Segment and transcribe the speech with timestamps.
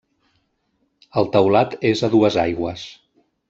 [1.21, 2.91] El teulat és a dues aigües.